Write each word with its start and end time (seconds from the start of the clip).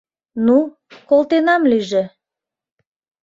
—Ну, 0.45 0.57
колтенам 1.09 1.61
лийже. 1.71 2.03